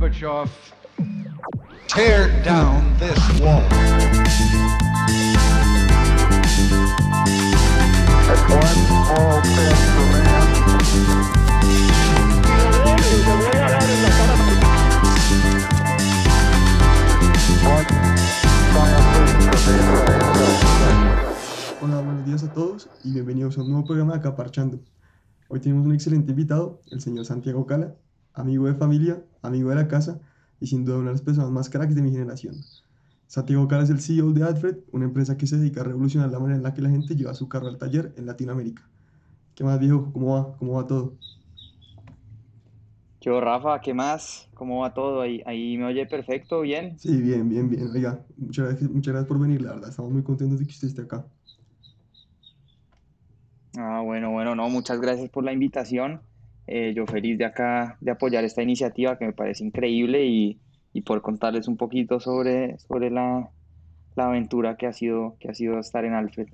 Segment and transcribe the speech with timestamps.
[0.00, 0.48] Gorbachev,
[1.86, 3.60] tear down this wall.
[21.82, 24.80] Hola, buenos días a todos y bienvenidos a un nuevo programa de Acaparchando.
[25.48, 27.96] Hoy tenemos un excelente invitado, el señor Santiago Cala,
[28.34, 30.20] amigo de familia, amigo de la casa
[30.60, 32.56] y sin duda una de las personas más cracks de mi generación.
[33.26, 36.38] Santiago Cala es el CEO de Alfred, una empresa que se dedica a revolucionar la
[36.40, 38.90] manera en la que la gente lleva su carro al taller en Latinoamérica.
[39.54, 40.12] ¿Qué más, viejo?
[40.12, 40.56] ¿Cómo va?
[40.56, 41.18] ¿Cómo va todo?
[43.20, 44.48] Yo, Rafa, ¿qué más?
[44.54, 45.20] ¿Cómo va todo?
[45.20, 46.98] Ahí, ahí me oye perfecto, bien.
[46.98, 47.90] Sí, bien, bien, bien.
[47.94, 49.90] Oiga, muchas gracias, muchas gracias por venir, la verdad.
[49.90, 51.26] Estamos muy contentos de que usted esté acá.
[53.76, 56.22] Ah, bueno, bueno, no, muchas gracias por la invitación.
[56.70, 61.02] Eh, yo feliz de acá de apoyar esta iniciativa que me parece increíble y, y
[61.02, 63.52] por contarles un poquito sobre, sobre la,
[64.16, 66.48] la aventura que ha sido, que ha sido estar en Alfred.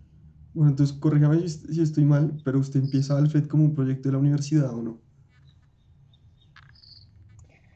[0.52, 4.14] Bueno, entonces corríjame si, si estoy mal, pero usted empieza Alfred como un proyecto de
[4.14, 5.04] la universidad o no?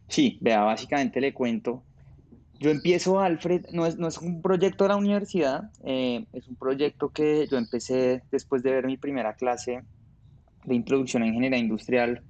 [0.09, 1.87] Sí, vea, básicamente le cuento.
[2.55, 6.57] Yo empiezo Alfred, no es, no es un proyecto de la universidad, eh, es un
[6.57, 9.83] proyecto que yo empecé después de ver mi primera clase
[10.65, 12.25] de introducción a ingeniería industrial.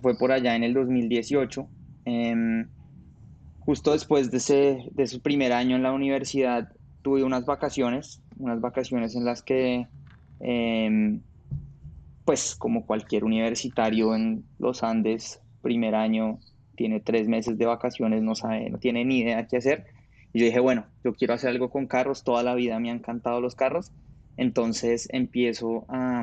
[0.00, 1.68] Fue por allá en el 2018.
[2.04, 2.68] Em,
[3.60, 8.60] justo después de ese, de ese primer año en la universidad, tuve unas vacaciones, unas
[8.60, 9.86] vacaciones en las que,
[10.40, 11.20] em,
[12.24, 16.40] pues como cualquier universitario en los Andes, primer año,
[16.76, 19.86] tiene tres meses de vacaciones, no sabe, no tiene ni idea qué hacer.
[20.32, 22.98] Y yo dije, bueno, yo quiero hacer algo con carros, toda la vida me han
[22.98, 23.92] encantado los carros.
[24.36, 26.22] Entonces empiezo a,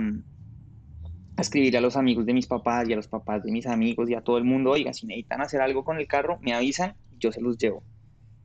[1.40, 4.10] a escribir a los amigos de mis papás y a los papás de mis amigos
[4.10, 6.96] y a todo el mundo, oiga, si necesitan hacer algo con el carro, me avisan,
[7.18, 7.82] yo se los llevo.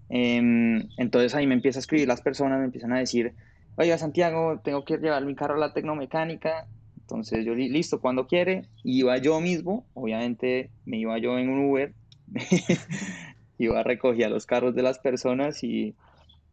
[0.09, 3.35] Em, entonces ahí me empieza a escribir las personas, me empiezan a decir,
[3.77, 6.69] oiga Santiago, tengo que llevar mi carro a la tecnomecánica,
[7.01, 11.93] entonces yo, listo, cuando quiere, iba yo mismo, obviamente me iba yo en un Uber,
[13.59, 15.97] iba a recoger los carros de las personas y,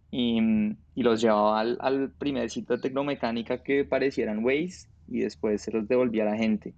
[0.10, 0.40] y,
[0.96, 5.72] y los llevaba al, al, primer sitio de tecnomecánica que parecieran Waze y después se
[5.72, 6.74] los devolvía a la gente.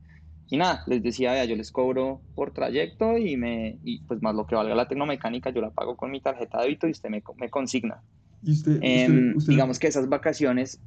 [0.49, 4.35] Y nada, les decía, vea, yo les cobro por trayecto y, me, y pues más
[4.35, 7.09] lo que valga la tecnomecánica, yo la pago con mi tarjeta de débito y usted
[7.09, 8.01] me, me consigna.
[8.43, 10.79] ¿Y usted, eh, usted, usted, digamos que esas vacaciones...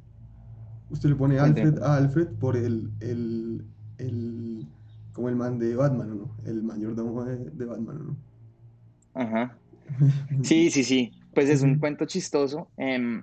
[0.89, 3.65] Usted le pone Alfred a Alfred por el, el,
[3.97, 4.65] el,
[5.11, 6.35] como el man de Batman, ¿no?
[6.45, 8.15] El mayordomo de, de Batman, ¿no?
[9.13, 9.57] Ajá.
[10.43, 11.11] Sí, sí, sí.
[11.33, 12.69] Pues es un cuento chistoso.
[12.77, 13.21] Eh,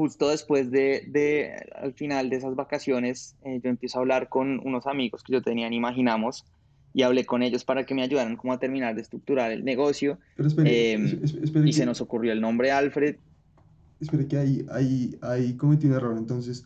[0.00, 4.58] justo después de, de, al final de esas vacaciones, eh, yo empiezo a hablar con
[4.66, 6.46] unos amigos que yo tenía en Imaginamos
[6.94, 10.18] y hablé con ellos para que me ayudaran como a terminar de estructurar el negocio.
[10.36, 13.16] Pero espere, eh, espere y que, se nos ocurrió el nombre Alfred.
[14.00, 16.16] Espere que ahí, ahí, ahí cometí un error.
[16.16, 16.64] Entonces,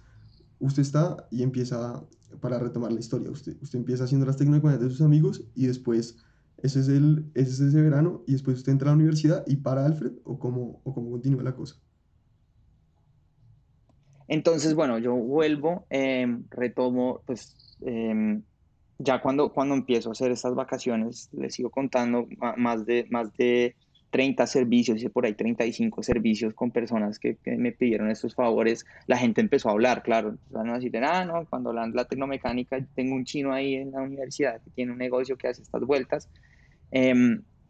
[0.61, 2.05] usted está y empieza,
[2.41, 6.19] para retomar la historia, usted, usted empieza haciendo las tecnologías de sus amigos y después,
[6.63, 9.57] ese es, el, ese es ese verano y después usted entra a la universidad y
[9.57, 11.75] para Alfred o cómo, o cómo continúa la cosa.
[14.29, 18.41] Entonces, bueno, yo vuelvo, eh, retomo, pues eh,
[18.99, 22.27] ya cuando, cuando empiezo a hacer estas vacaciones, les sigo contando
[22.57, 23.75] más de, más de
[24.11, 28.87] 30 servicios, hice por ahí 35 servicios con personas que, me pidieron estos favores.
[29.07, 32.79] La gente empezó a hablar, claro, empezaron a decir, ah, no, cuando la, la tecnomecánica,
[32.95, 36.31] tengo un chino ahí en la universidad que tiene un negocio que hace estas vueltas.
[36.93, 37.11] Eh,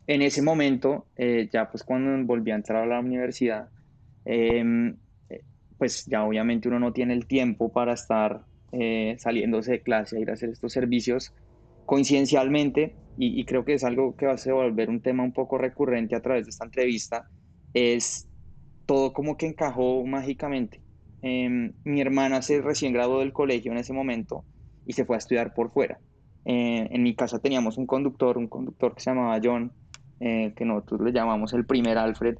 [0.06, 3.70] en ese momento, eh, ya pues cuando volví a entrar a la universidad,
[5.84, 8.40] pues ya obviamente uno no tiene el tiempo para estar
[8.72, 11.34] eh, saliéndose de clase a ir a hacer estos servicios
[11.84, 16.16] coincidencialmente, y, creo que es algo que va a volver un tema un poco recurrente
[16.16, 17.28] a través de esta entrevista,
[17.74, 18.26] es
[18.86, 20.80] todo como que encajó mágicamente.
[21.20, 24.42] Eh, mi hermana se recién graduó del colegio en ese momento
[24.86, 25.98] y se fue a estudiar por fuera.
[26.46, 29.70] Eh, en mi casa teníamos un conductor, un conductor que se llamaba John,
[30.20, 32.38] eh, que nosotros le llamamos el primer Alfred.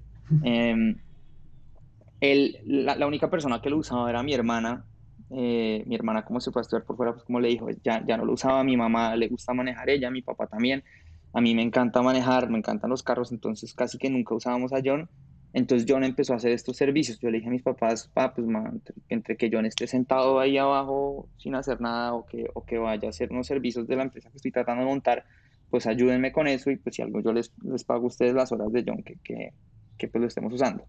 [2.32, 4.84] Él, la, la, única persona que lo usaba era mi hermana.
[5.30, 8.04] Eh, mi hermana, como se fue a estudiar por fuera, pues como le dijo, ya,
[8.06, 8.64] ya no lo usaba.
[8.64, 10.84] Mi mamá le gusta manejar ella, mi papá también.
[11.32, 14.80] A mí me encanta manejar, me encantan los carros, entonces casi que nunca usábamos a
[14.84, 15.08] John.
[15.52, 17.18] Entonces John empezó a hacer estos servicios.
[17.20, 20.40] Yo le dije a mis papás, pa, pues man, entre, entre, que John esté sentado
[20.40, 23.96] ahí abajo sin hacer nada o que, o que vaya a hacer unos servicios de
[23.96, 25.24] la empresa que estoy tratando de montar,
[25.70, 28.50] pues ayúdenme con eso y pues si algo yo les, les pago a ustedes las
[28.52, 29.52] horas de John que, que,
[29.98, 30.86] que pues lo estemos usando.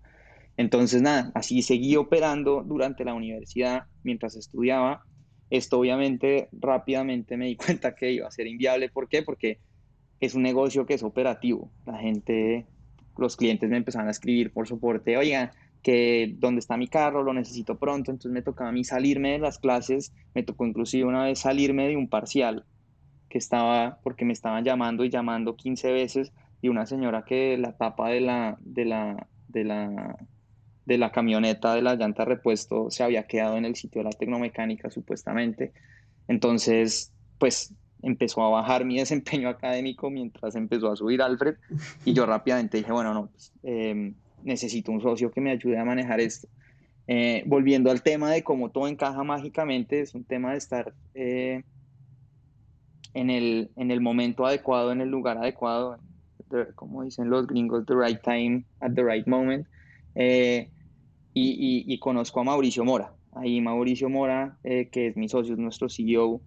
[0.58, 5.04] Entonces, nada, así seguí operando durante la universidad mientras estudiaba.
[5.50, 8.90] Esto obviamente rápidamente me di cuenta que iba a ser inviable.
[8.90, 9.22] ¿Por qué?
[9.22, 9.60] Porque
[10.20, 11.72] es un negocio que es operativo.
[11.86, 12.66] La gente,
[13.18, 15.52] los clientes me empezaron a escribir por soporte, oiga,
[15.84, 19.40] que dónde está mi carro, lo necesito pronto, entonces me tocaba a mí salirme de
[19.40, 22.66] las clases, me tocó inclusive una vez salirme de un parcial
[23.30, 27.78] que estaba, porque me estaban llamando y llamando 15 veces, y una señora que la
[27.78, 30.18] tapa de la, de la, de la,
[30.86, 34.12] de la camioneta de la llanta repuesto se había quedado en el sitio de la
[34.12, 35.74] tecnomecánica supuestamente.
[36.28, 41.56] Entonces, pues empezó a bajar mi desempeño académico mientras empezó a subir Alfred
[42.06, 45.86] y yo rápidamente dije, bueno, no, pues, eh, necesito un socio que me ayude a
[45.86, 46.48] manejar esto.
[47.08, 51.64] Eh, volviendo al tema de cómo todo encaja mágicamente, es un tema de estar eh,
[53.14, 56.00] en, el, en el momento adecuado, en el lugar adecuado,
[56.76, 59.68] como dicen los gringos, the right time at the right moment.
[61.36, 63.14] Y, y, y, conozco a Mauricio Mora.
[63.34, 66.42] Ahí Mauricio Mora, que es mi socio, es nuestro CEO,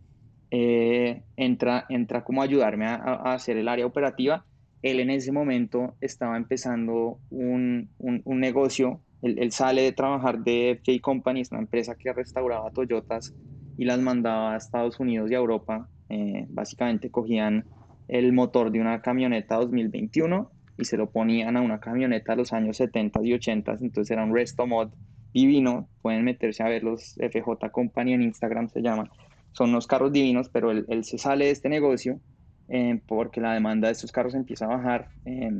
[0.51, 4.45] eh, entra, entra como a ayudarme a, a, hacer el área operativa.
[4.83, 10.39] Él en ese momento estaba empezando un, un, un negocio, él, él, sale de trabajar
[10.39, 13.35] de FJ Companies, una empresa que restauraba Toyotas
[13.77, 15.89] y las mandaba a Estados Unidos y a Europa.
[16.09, 17.67] Eh, básicamente cogían
[18.07, 22.53] el motor de una camioneta 2021 y se lo ponían a una camioneta de los
[22.53, 24.91] años 70 y 80, entonces era un resto mod
[25.35, 29.11] divino, pueden meterse a ver los FJ Company en Instagram se llama
[29.53, 32.21] son unos carros divinos, pero él, él se sale de este negocio
[32.69, 35.09] eh, porque la demanda de estos carros empieza a bajar.
[35.25, 35.51] Eh,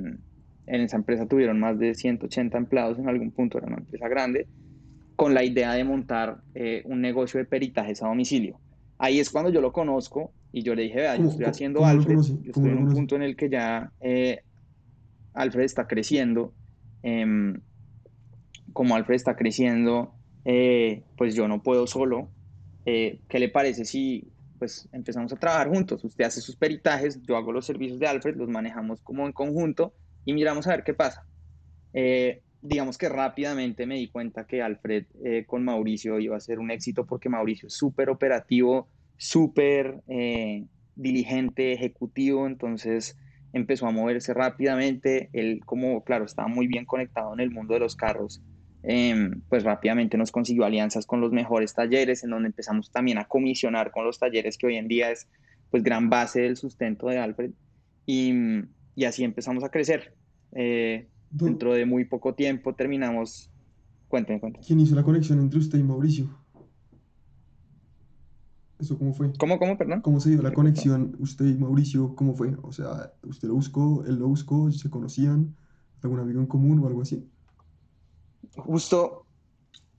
[0.71, 4.47] en esa empresa tuvieron más de 180 empleados en algún punto, era una empresa grande,
[5.17, 8.61] con la idea de montar eh, un negocio de peritajes a domicilio.
[8.99, 12.19] Ahí es cuando yo lo conozco y yo le dije, vea, yo estoy haciendo Alfred,
[12.43, 14.43] yo estoy en un punto en el que ya eh,
[15.39, 16.53] Alfred está creciendo.
[17.03, 17.61] Em,
[18.73, 20.13] como Alfred está creciendo,
[20.45, 22.29] eh, pues yo no puedo solo,
[22.85, 26.05] eh, ¿qué le parece si pues empezamos a trabajar juntos?
[26.05, 29.95] Usted hace sus peritajes, yo hago los servicios de Alfred, los manejamos como en conjunto
[30.25, 31.25] y miramos a ver qué pasa.
[31.93, 36.59] Eh, digamos que rápidamente me di cuenta que Alfred eh, con Mauricio iba a ser
[36.59, 40.03] un éxito porque Mauricio es súper operativo, súper
[40.97, 43.17] diligente, ejecutivo, entonces
[43.53, 45.31] empezó a moverse rápidamente.
[45.33, 48.43] Él, como claro, estaba muy bien conectado en el mundo de los carros,
[48.83, 53.25] eh, pues rápidamente nos consiguió alianzas con los mejores talleres, en donde empezamos también a
[53.25, 55.29] comisionar con los talleres que hoy en día es
[55.71, 57.51] pues gran base del sustento de Alfred.
[58.07, 58.33] Y,
[58.95, 60.15] y así empezamos a crecer.
[60.53, 63.51] Eh, dentro de muy poco tiempo terminamos...
[64.09, 64.65] Cuénteme, cuénteme.
[64.67, 66.31] ¿Quién hizo la conexión entre usted y Mauricio?
[68.79, 69.33] ¿Eso cómo fue?
[69.39, 70.01] ¿Cómo, cómo, perdón?
[70.03, 72.15] ¿Cómo se dio la conexión usted y Mauricio?
[72.15, 72.55] ¿Cómo fue?
[72.63, 75.57] O sea, ¿usted lo buscó, él lo buscó, se conocían,
[76.03, 77.29] algún amigo en común o algo así?
[78.57, 79.27] Justo,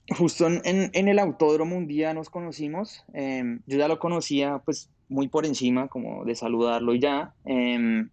[0.08, 3.04] justo en, en, el autódromo un día nos conocimos.
[3.12, 7.34] Eh, yo ya lo conocía pues muy por encima, como de saludarlo ya.
[7.44, 8.06] Eh,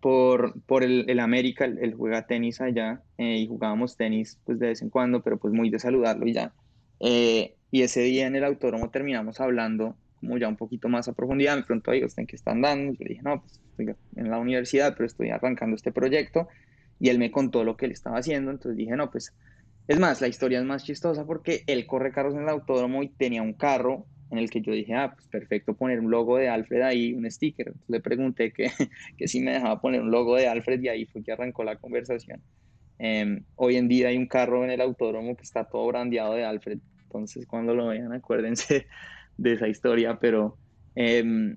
[0.00, 4.58] por, por el, el América, él, él, juega tenis allá eh, y jugábamos tenis pues
[4.58, 6.52] de vez en cuando, pero pues muy de saludarlo y ya.
[7.00, 11.14] Eh, y ese día en el autódromo terminamos hablando como ya un poquito más a
[11.14, 11.56] profundidad.
[11.56, 12.92] Me preguntó, oiga, ¿usted en qué están dando?
[12.92, 16.48] Yo dije, no, pues estoy en la universidad, pero estoy arrancando este proyecto
[17.00, 19.34] y él me contó lo que él estaba haciendo, entonces dije, no, pues,
[19.88, 23.08] es más, la historia es más chistosa porque él corre carros en el autódromo y
[23.08, 26.48] tenía un carro en el que yo dije, ah, pues perfecto poner un logo de
[26.48, 27.68] Alfred ahí, un sticker.
[27.68, 28.70] Entonces le pregunté que,
[29.16, 31.76] que si me dejaba poner un logo de Alfred y ahí fue que arrancó la
[31.76, 32.40] conversación.
[33.00, 36.44] Eh, hoy en día hay un carro en el autódromo que está todo brandeado de
[36.44, 36.78] Alfred,
[37.10, 38.86] entonces cuando lo vean acuérdense
[39.36, 40.56] de esa historia, pero
[40.94, 41.56] eh,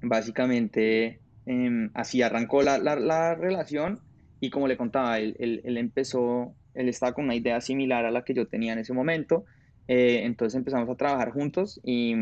[0.00, 4.00] básicamente eh, así arrancó la, la, la relación
[4.40, 8.10] y como le contaba, él, él, él, empezó, él estaba con una idea similar a
[8.10, 9.44] la que yo tenía en ese momento,
[9.88, 12.14] eh, entonces empezamos a trabajar juntos y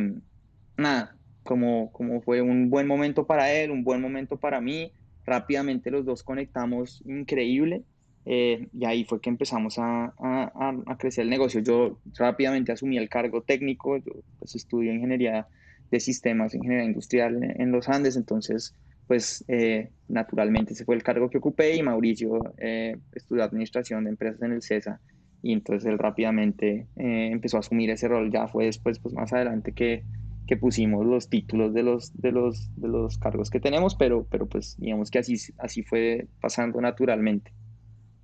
[0.77, 4.93] nada, como, como fue un buen momento para él, un buen momento para mí,
[5.25, 7.85] rápidamente los dos conectamos increíble
[8.27, 11.61] eh, y ahí fue que empezamos a, a, a, crecer el negocio.
[11.61, 15.47] Yo rápidamente asumí el cargo técnico, yo pues estudio ingeniería
[15.91, 18.75] de sistemas, ingeniería industrial en, los Andes, entonces
[19.07, 24.11] pues eh, naturalmente ese fue el cargo que ocupé y Mauricio eh, estudió administración de
[24.11, 24.99] empresas en el CESA
[25.43, 29.31] y entonces él rápidamente eh, empezó a asumir ese rol, ya fue después, pues más
[29.35, 30.03] adelante que,
[30.47, 34.47] que pusimos los títulos de los, de los, de los cargos que tenemos, pero, pero
[34.47, 37.53] pues digamos que así, así fue pasando naturalmente.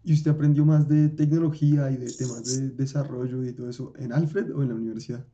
[0.02, 4.12] ¿Y usted aprendió más de tecnología y de temas de desarrollo y todo eso en
[4.12, 5.25] Alfred o en la universidad?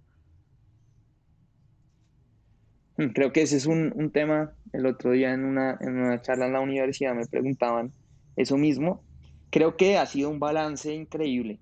[3.14, 4.52] Creo que ese es un, un, tema.
[4.72, 7.92] El otro día en una, en una charla en la universidad me preguntaban
[8.36, 9.04] eso mismo.
[9.50, 11.60] Creo que ha sido un balance increíble.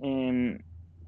[0.00, 0.58] Eh,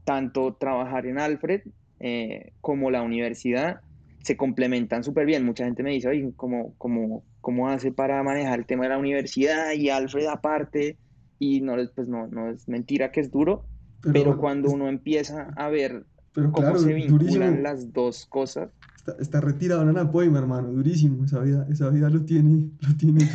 [0.04, 1.62] tanto trabajar en Alfred
[2.00, 3.80] eh, como la universidad.
[4.22, 5.44] se complementan súper bien.
[5.44, 8.98] Mucha gente me dice, oye, ¿cómo, cómo, ¿cómo hace para manejar el tema de la
[8.98, 9.72] universidad?
[9.72, 10.96] Y Alfred aparte,
[11.44, 13.66] y no, pues no, no es mentira que es duro,
[14.00, 16.06] pero, cuando uno empieza a ver
[16.52, 18.70] cómo se vinculan las dos cosas.
[18.96, 23.20] Está, está retirado en Anapoima, hermano, durísimo, esa vida, esa vida lo tiene, lo tiene.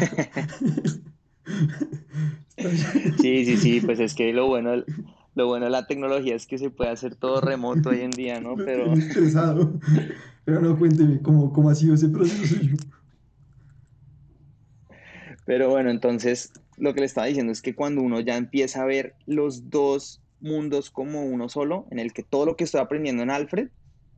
[3.22, 4.84] sí, sí, sí, pues es que lo bueno,
[5.36, 8.42] lo bueno de la tecnología es que se puede hacer todo remoto hoy en día,
[8.42, 8.56] ¿no?
[8.56, 8.94] Pero...
[8.94, 9.80] Estresado.
[10.46, 12.56] Pero no, cuénteme, ¿cómo, ¿cómo ha sido ese proceso?
[15.46, 18.86] Pero bueno, entonces lo que le estaba diciendo es que cuando uno ya empieza a
[18.86, 23.24] ver los dos mundos como uno solo, en el que todo lo que estoy aprendiendo
[23.24, 23.70] en Alfred,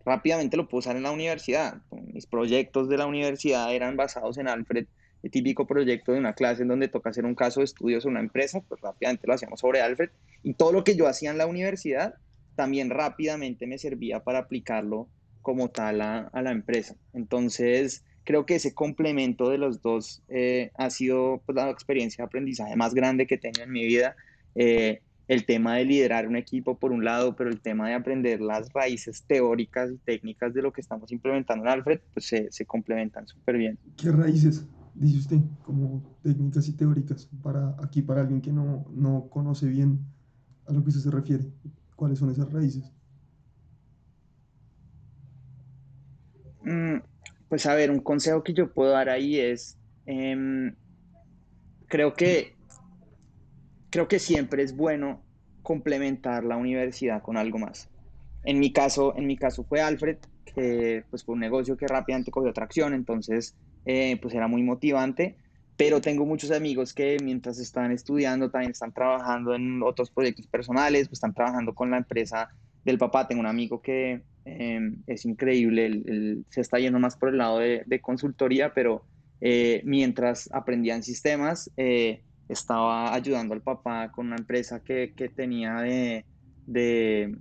[0.05, 1.81] rápidamente lo puedo en la universidad.
[2.13, 4.85] Mis proyectos de la universidad eran basados en Alfred,
[5.23, 8.11] el típico proyecto de una clase en donde toca hacer un caso de estudios en
[8.11, 10.09] una empresa, pues rápidamente lo hacíamos sobre Alfred.
[10.43, 12.15] Y todo lo que yo hacía en la universidad
[12.55, 15.07] también rápidamente me servía para aplicarlo
[15.41, 16.95] como tal a, la empresa.
[17.13, 22.27] Entonces, creo que ese complemento de los dos eh, ha sido pues, la experiencia de
[22.27, 24.15] aprendizaje más grande que tengo en mi vida.
[24.55, 28.39] Eh, el tema de liderar un equipo por un lado, pero el tema de aprender
[28.39, 32.65] las raíces teóricas y técnicas de lo que estamos implementando en Alfred, pues se, se
[32.65, 33.77] complementan súper bien.
[33.97, 39.27] ¿Qué raíces dice usted como técnicas y teóricas para aquí, para alguien que no, no
[39.29, 39.99] conoce bien
[40.67, 41.43] a lo que usted se refiere?
[41.97, 42.93] ¿Cuáles son esas raíces?
[46.63, 47.10] Mm,
[47.51, 50.73] pues a ver, un consejo que yo puedo dar ahí es, em,
[51.89, 52.55] creo que
[53.89, 55.21] creo que siempre es bueno
[55.61, 57.89] complementar la universidad con algo más.
[58.45, 60.15] En mi caso, en mi caso fue Alfred,
[60.45, 63.53] que pues fue un negocio que rápidamente cogió tracción, entonces
[63.83, 65.35] eh, pues era muy motivante,
[65.75, 71.09] pero tengo muchos amigos que mientras están estudiando también están trabajando en otros proyectos personales,
[71.09, 72.47] pues están trabajando con la empresa
[72.85, 73.27] del papá.
[73.27, 77.99] Tengo un amigo que em, es increíble, se está yendo más por el lado de,
[78.01, 79.03] consultoría, pero
[79.39, 86.25] eh, mientras aprendían sistemas, eh, estaba ayudando al papá con una empresa que, tenía de,
[86.67, 87.35] de,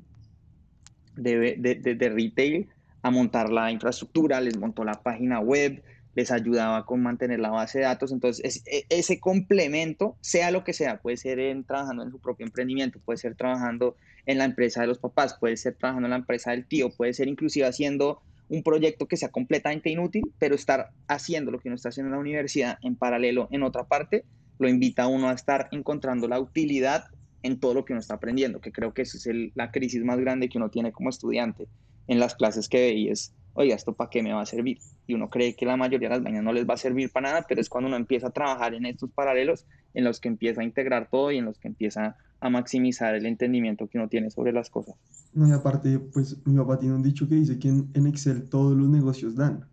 [1.16, 2.68] de, retail
[3.02, 5.82] a montar la infraestructura, les montó la página web,
[6.14, 8.12] les ayudaba con mantener la base de datos.
[8.12, 13.00] Entonces, e, ese complemento, sea lo que sea, puede ser trabajando en su propio emprendimiento,
[13.00, 13.96] puede ser trabajando
[14.26, 17.12] en la empresa de los papás, puede ser trabajando en la empresa del tío, puede
[17.14, 21.76] ser inclusive haciendo un proyecto que sea completamente inútil, pero estar haciendo lo que uno
[21.76, 24.24] está haciendo en la universidad en paralelo en otra parte,
[24.58, 27.04] lo invita a uno a estar encontrando la utilidad
[27.42, 30.18] en todo lo que uno está aprendiendo, que creo que esa es la crisis más
[30.18, 31.68] grande que uno tiene como estudiante
[32.08, 34.78] en las clases que ve y es, oiga, ¿esto para qué me va a servir?
[35.06, 37.30] Y uno cree que la mayoría de las vainas no les va a servir para
[37.30, 40.60] nada, pero es cuando uno empieza a trabajar en estos paralelos en los que empieza
[40.60, 44.30] a integrar todo y en los que empieza a maximizar el entendimiento que uno tiene
[44.30, 44.94] sobre las cosas.
[45.34, 48.76] No, y aparte, pues mi papá tiene un dicho que dice que en Excel todos
[48.76, 49.66] los negocios dan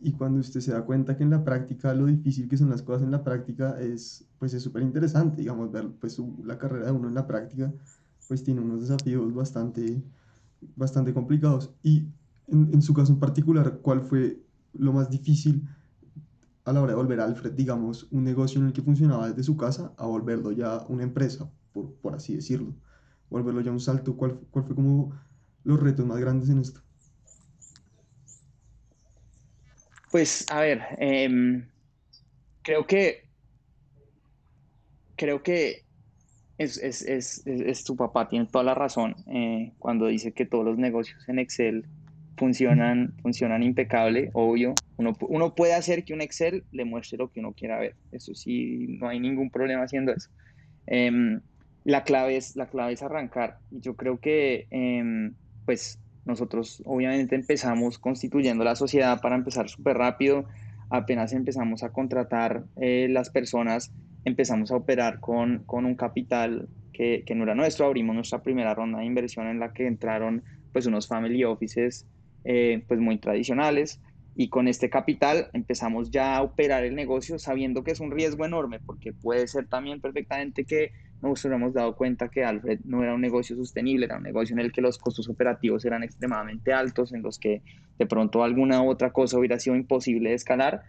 [0.00, 2.82] y cuando usted se da cuenta que en la práctica lo difícil que son las
[2.82, 6.92] cosas en la práctica es pues es súper interesante, digamos, ver pues la carrera de
[6.92, 7.72] uno en la práctica
[8.28, 10.02] pues tiene unos desafíos bastante,
[10.74, 11.70] bastante complicados.
[11.82, 12.08] Y
[12.48, 14.40] en, en su caso en particular, ¿cuál fue
[14.78, 15.68] lo más difícil
[16.64, 19.44] a la hora de volver a Alfred, digamos, un negocio en el que funcionaba desde
[19.44, 22.74] su casa a volverlo ya una empresa, por, por así decirlo?
[23.30, 25.16] Volverlo ya un salto, ¿cuál, ¿cuál fue como
[25.62, 26.80] los retos más grandes en esto?
[30.10, 31.68] Pues a ver, em,
[32.62, 33.26] creo que
[35.16, 35.84] creo que
[36.58, 40.64] es, es, es, es, tu papá, tiene toda la razón eh, cuando dice que todos
[40.64, 41.86] los negocios en Excel
[42.36, 44.74] funcionan, funcionan impecable, obvio.
[44.96, 47.94] Uno, uno puede hacer que un Excel le muestre lo que uno quiera ver.
[48.12, 50.30] Eso sí, no hay ningún problema haciendo eso.
[50.86, 51.40] Em,
[51.84, 53.58] la, clave es, la clave es arrancar.
[53.70, 59.96] Y yo creo que, em, pues, nosotros obviamente empezamos constituyendo la sociedad para empezar súper
[59.96, 60.44] rápido.
[60.90, 63.92] Apenas empezamos a contratar eh, las personas,
[64.24, 67.86] empezamos a operar con, con un capital que, que, no era nuestro.
[67.86, 72.06] Abrimos nuestra primera ronda de inversión en la que entraron pues unos family offices
[72.48, 74.00] eh, pues muy tradicionales
[74.36, 78.44] y con este capital empezamos ya a operar el negocio sabiendo que es un riesgo
[78.44, 83.14] enorme porque puede ser también perfectamente que nos hubiéramos dado cuenta que Alfred no era
[83.14, 87.12] un negocio sostenible, era un negocio en el que los costos operativos eran extremadamente altos,
[87.12, 87.62] en los que
[87.98, 90.82] de pronto alguna otra cosa hubiera sido imposible de escalar,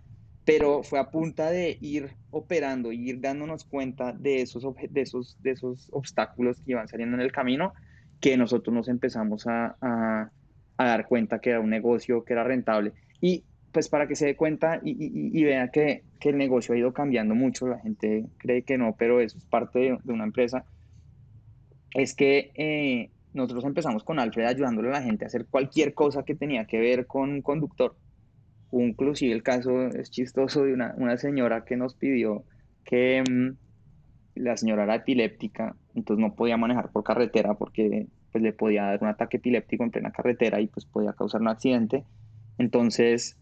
[0.46, 5.42] pero fue a punta de ir operando y ir dándonos cuenta de esos, de esos,
[5.42, 7.74] de esos obstáculos que iban saliendo en el camino
[8.20, 10.32] que nosotros nos empezamos a, a,
[10.78, 12.94] a dar cuenta que era un negocio que era rentable.
[13.20, 14.96] Y pues para que se dé cuenta y,
[15.38, 18.96] y, vea que, que, el negocio ha ido cambiando mucho, la gente cree que no,
[18.98, 20.66] pero eso es parte de, una empresa,
[21.94, 26.24] es que eh, nosotros empezamos con Alfred ayudándole a la gente a hacer cualquier cosa
[26.24, 27.96] que tenía que ver con un conductor.
[28.72, 32.44] Inclusive el caso es chistoso de una, una señora que nos pidió
[32.84, 38.08] que mm, la señora era epiléptica, entonces no podía manejar por carretera porque
[38.38, 41.48] pues, le podía dar un ataque epiléptico en plena carretera y pues podía causar un
[41.48, 42.04] accidente.
[42.58, 43.38] Entonces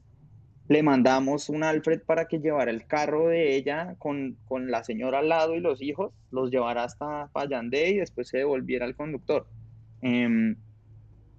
[0.68, 5.20] le mandamos un Alfred para que llevara el carro de ella con, con la señora
[5.20, 9.48] al lado y los hijos, los llevara hasta Payandé y después se devolviera al conductor.
[10.02, 10.56] Em,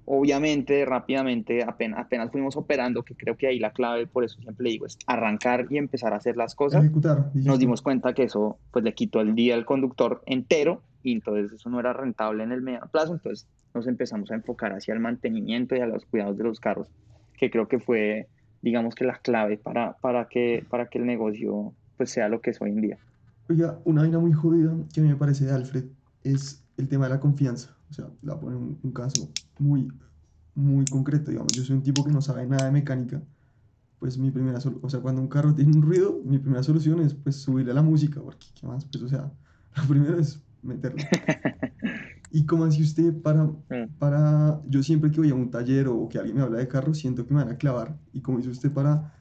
[0.06, 4.70] obviamente, rápidamente, apenas, apenas fuimos operando, que creo que ahí la clave, por eso siempre
[4.70, 6.82] digo, es arrancar y empezar a hacer las cosas.
[6.82, 7.30] Ejecutar.
[7.34, 11.52] Nos dimos cuenta que eso pues le quitó el día al conductor entero y entonces
[11.52, 15.00] eso no era rentable en el mediano plazo, entonces nos empezamos a enfocar hacia el
[15.00, 16.88] mantenimiento y a los cuidados de los carros,
[17.36, 18.28] que creo que fue,
[18.62, 22.50] digamos que la clave para, para, que, para que el negocio pues sea lo que
[22.50, 22.98] es hoy en día.
[23.48, 25.84] Oiga, una vaina muy jodida que a mí me parece de Alfred
[26.24, 27.75] es el tema de la confianza.
[27.90, 29.88] O sea, le voy a poner un, un caso muy,
[30.54, 31.52] muy concreto, digamos.
[31.54, 33.22] Yo soy un tipo que no sabe nada de mecánica.
[33.98, 37.00] Pues mi primera solución, o sea, cuando un carro tiene un ruido, mi primera solución
[37.00, 39.32] es pues subirle la música, porque qué más, pues o sea,
[39.76, 41.02] lo primero es meterlo.
[42.30, 43.98] Y como así usted para, Mm.
[43.98, 46.92] para, yo siempre que voy a un taller o que alguien me habla de carro,
[46.94, 47.98] siento que me van a clavar.
[48.12, 49.14] Y como dice usted para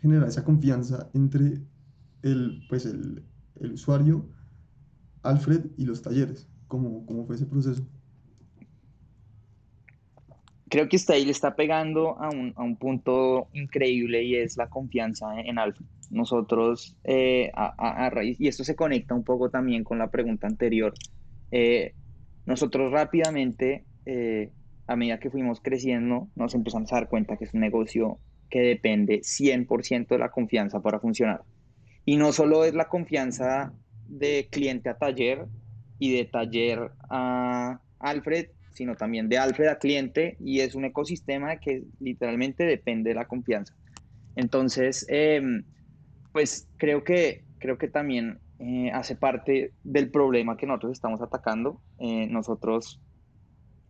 [0.00, 1.62] generar esa confianza entre
[2.22, 3.24] el, pues el,
[3.56, 4.28] el usuario,
[5.22, 6.48] Alfred y los talleres.
[6.68, 7.86] ¿Cómo, cómo fue ese proceso?
[10.72, 14.56] Creo que usted ahí le está pegando a un, a un punto increíble y es
[14.56, 15.84] la confianza en Alfa.
[16.10, 20.10] Nosotros, eh, a, a- a raíz, y esto se conecta un poco también con la
[20.10, 20.94] pregunta anterior,
[21.50, 21.94] eh,
[22.46, 24.52] nosotros rápidamente, eh,
[24.86, 28.60] a medida que fuimos creciendo, nos empezamos a dar cuenta que es un negocio que
[28.60, 31.44] depende 100% de la confianza para funcionar.
[32.04, 33.74] Y no solo es la confianza
[34.06, 35.46] de cliente a taller
[35.98, 41.56] y de taller a Alfred, sino también de Alfred a cliente y es un ecosistema
[41.56, 43.74] que literalmente depende de la confianza.
[44.36, 45.64] Entonces, em,
[46.32, 51.80] pues creo que, creo que también eh, hace parte del problema que nosotros estamos atacando.
[51.98, 53.00] Eh, nosotros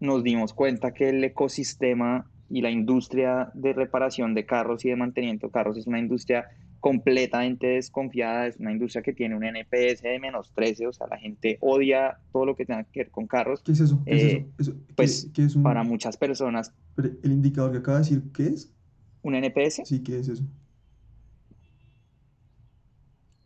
[0.00, 4.96] nos dimos cuenta que el ecosistema y la industria de reparación de carros y de
[4.96, 6.48] mantenimiento de carros es una industria
[6.82, 11.16] completamente desconfiada, es una industria que tiene un NPS de menos 13, o sea, la
[11.16, 13.62] gente odia todo lo que tenga que ver con carros.
[13.62, 14.02] ¿Qué es eso?
[14.04, 14.72] ¿Qué es Eh, eso?
[14.72, 18.22] Eso- ¿qué- pues, qué es un, Para muchas personas, el indicador que acaba de decir,
[18.34, 18.74] ¿qué es?
[19.22, 20.42] un NPS, Sí, ¿qué es eso?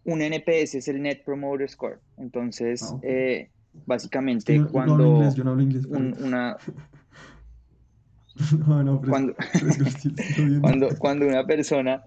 [0.05, 2.01] un NPS es el Net Promoter Score.
[2.17, 3.51] Entonces, Ah, eh,
[3.85, 5.85] básicamente yo no- no hablo cuando inglés, yo no hablo inglés.
[5.85, 6.25] un- perdón.
[6.25, 6.57] una,
[8.67, 9.35] No, no, pero cuando,
[10.63, 12.03] cuando, cuando una persona,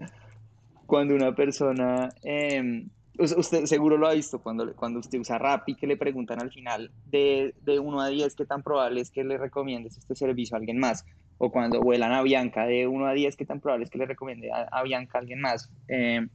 [0.90, 2.84] cuando una persona, eh,
[3.18, 6.50] us- usted seguro lo ha visto, cuando, cuando usted usa Rappi, que le preguntan al
[6.50, 10.56] final de, de 1 a 10 qué tan probable es que le recomiendes este servicio
[10.56, 11.04] a alguien más,
[11.38, 14.06] o cuando vuelan a Bianca de 1 a 10 qué tan probable es que le
[14.06, 15.70] recomiende a, a Bianca a alguien más.
[15.88, 16.26] Eh,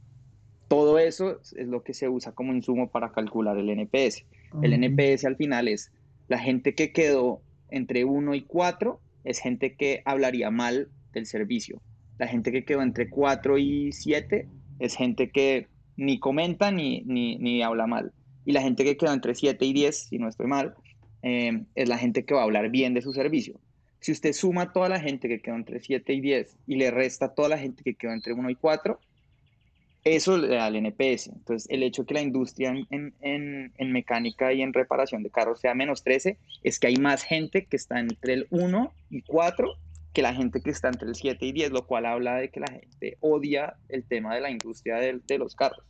[0.68, 4.24] todo eso es lo que se usa como insumo para calcular el NPS.
[4.62, 4.72] El.
[4.72, 5.92] NPS al final es
[6.28, 11.82] la gente que quedó entre 1 y 4 es gente que hablaría mal del servicio.
[12.18, 14.46] La gente que quedó entre 4 y 7
[14.78, 18.12] es gente que ni comenta ni, ni, ni habla mal.
[18.44, 20.74] Y la gente que quedó entre 7 y 10, si no estoy mal,
[21.22, 23.58] eh, es la gente que va a hablar bien de su servicio.
[24.00, 27.34] Si usted suma toda la gente que quedó entre 7 y 10 y le resta
[27.34, 29.00] toda la gente que quedó entre 1 y 4,
[30.04, 31.28] eso le da el NPS.
[31.28, 35.30] Entonces, el hecho de que la industria en, en- en- mecánica y en reparación de
[35.30, 39.22] carros sea menos 13 es que hay más gente que está entre el 1 y
[39.22, 39.74] 4
[40.16, 42.58] que la gente que está entre el 7 y 10, lo cual habla de que
[42.58, 45.84] la gente odia el tema de la industria de, los carros,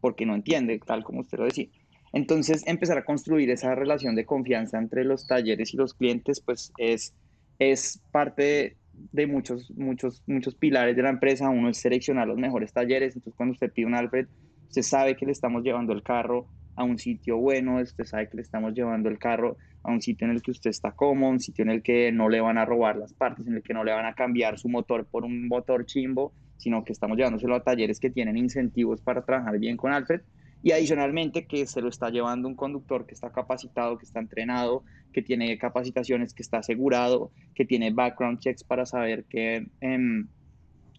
[0.00, 1.66] porque no entiende, tal como usted lo decía.
[2.14, 6.72] Entonces, empezar a construir esa relación de confianza entre los talleres y los clientes, pues
[6.78, 7.12] es,
[7.58, 8.76] es parte de,
[9.12, 11.50] de muchos, muchos, muchos pilares de la empresa.
[11.50, 13.14] Uno es seleccionar los mejores talleres.
[13.14, 14.26] Entonces, cuando usted pide un Alfred,
[14.68, 18.36] usted sabe que le estamos llevando el carro a un sitio bueno, usted sabe que
[18.36, 21.40] le estamos llevando el carro a un sitio en el que usted está cómodo, un
[21.40, 23.84] sitio en el que no le van a robar las partes, en el que no
[23.84, 27.62] le van a cambiar su motor por un motor chimbo, sino que estamos llevándoselo a
[27.62, 30.22] talleres que tienen incentivos para trabajar bien con Alfred.
[30.62, 34.82] Y adicionalmente que se lo está llevando un conductor que está capacitado, que está entrenado,
[35.12, 40.26] que tiene capacitaciones, que está asegurado, que tiene background checks para saber que em,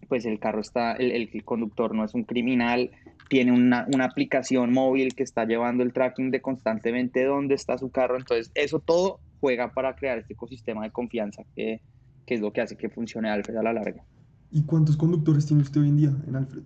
[0.08, 2.90] pues el carro está, el, el conductor no es un criminal,
[3.28, 7.90] tiene una, una aplicación móvil que está llevando el tracking de constantemente dónde está su
[7.90, 8.16] carro.
[8.16, 11.80] Entonces, eso todo juega para crear este ecosistema de confianza que,
[12.26, 14.02] que es lo que hace que funcione Alfred a la larga.
[14.50, 16.62] ¿Y cuántos conductores tiene usted hoy en día en Alfred?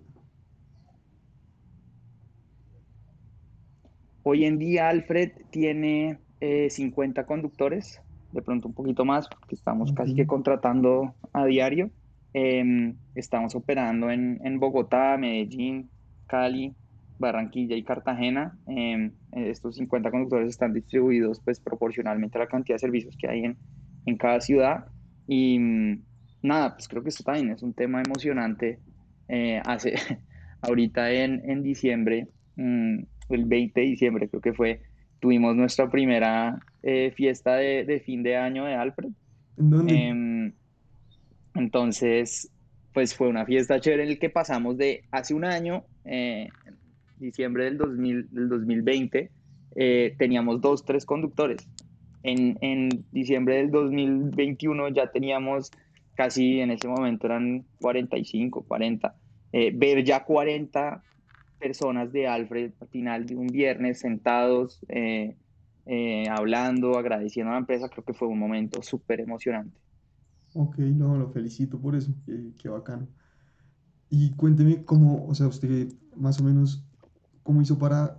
[4.23, 7.99] Hoy en día Alfred tiene eh, 50 conductores
[8.33, 11.91] de pronto un poquito más, porque estamos casi que contratando a diario.
[12.33, 15.89] Em, estamos operando en, en Bogotá, Medellín,
[16.27, 16.73] Cali,
[17.19, 18.57] Barranquilla y Cartagena.
[18.67, 23.45] Em, estos 50 conductores están distribuidos pues proporcionalmente a la cantidad de servicios que hay
[23.45, 23.57] en,
[24.05, 24.85] en cada ciudad.
[25.27, 26.01] Y mm,
[26.41, 28.79] nada, pues creo que esto también es un tema emocionante.
[29.27, 29.93] Eh, hace,
[30.61, 32.97] ahorita en, en diciembre, mm,
[33.29, 34.81] el 20 de diciembre creo que fue,
[35.19, 39.09] tuvimos nuestra primera eh, fiesta de, de fin de año de Alfred.
[39.57, 39.93] ¿En dónde?
[41.63, 42.51] Entonces,
[42.93, 46.49] pues fue una fiesta chévere en el que pasamos de hace un año, eh,
[47.17, 49.31] diciembre del, 2000, del 2020,
[49.75, 51.65] eh, teníamos dos, tres conductores.
[52.23, 55.71] En, diciembre del 2021 ya teníamos
[56.15, 59.15] casi, en ese momento eran 45, 40.
[59.53, 61.01] Eh, ver ya 40
[61.59, 65.35] personas de Alfred al final de un viernes sentados, eh,
[66.29, 69.77] hablando, agradeciendo a la empresa, creo que fue un momento súper emocionante.
[70.53, 73.07] Ok, no, lo felicito por eso, qué, qué bacano.
[74.09, 76.85] Y cuénteme cómo, o sea, usted más o menos,
[77.41, 78.17] cómo hizo para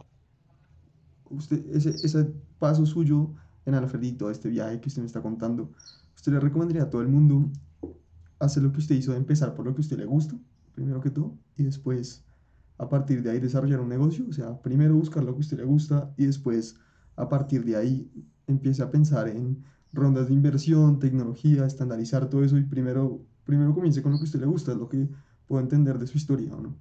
[1.31, 2.25] usted, ese, ese
[2.59, 3.33] paso suyo
[3.67, 5.71] en Alfredito, este viaje que usted me está contando,
[6.15, 7.51] ¿usted le recomendaría a todo el mundo
[8.39, 10.37] hacer lo que usted hizo, empezar por lo que usted le gusta,
[10.75, 12.25] primero que todo, y después
[12.79, 14.27] a partir de ahí desarrollar un negocio?
[14.29, 16.77] O sea, primero buscar lo que usted le gusta y después
[17.17, 18.11] a partir de ahí
[18.47, 19.63] empiece a pensar en
[19.95, 24.25] rondas de inversión, tecnología, estandarizar todo eso y primero, primero comience con lo que a
[24.25, 25.09] usted le gusta, es lo que
[25.47, 26.77] puedo entender de su historia, ¿o no?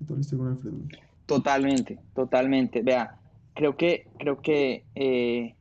[0.00, 0.78] Historia con Alfredo.
[1.26, 2.82] Totalmente, totalmente.
[2.82, 3.18] Vea,
[3.54, 5.56] creo que, creo que eh,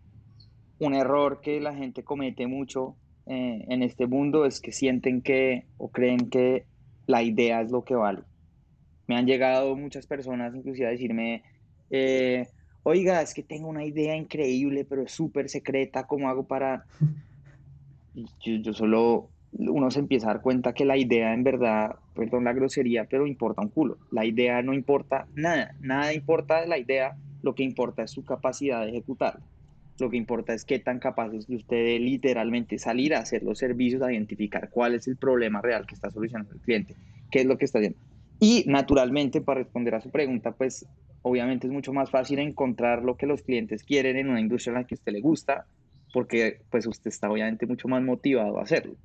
[0.80, 2.96] un error que la gente comete mucho
[3.26, 6.66] eh, en este mundo es que sienten que o creen que
[7.08, 8.22] la idea es lo que vale.
[9.08, 11.44] Me han llegado muchas personas inclusive a decirme,
[11.90, 12.48] eh,
[12.88, 16.86] oiga, es que tengo una idea increíble, pero es súper secreta, ¿cómo hago para...?
[18.44, 22.46] Yo, yo solo, uno se empieza a dar cuenta que la idea en verdad, perdón
[22.46, 24.00] la grosería, pero importa un culo.
[24.10, 28.26] La idea no importa nada, nada importa de la idea, lo que importa es su
[28.26, 29.46] capacidad de ejecutarla.
[30.00, 33.44] Lo que importa es qué tan capaz es de usted de literalmente salir a hacer
[33.44, 36.96] los servicios, a identificar cuál es el problema real que está solucionando el cliente,
[37.30, 38.00] qué es lo que está haciendo.
[38.40, 40.88] Y naturalmente, para responder a su pregunta, pues
[41.28, 44.82] obviamente es mucho más fácil encontrar lo que los clientes quieren en una industria en
[44.82, 45.66] la que a usted le gusta,
[46.14, 48.96] porque pues usted está obviamente mucho más motivado a hacerlo.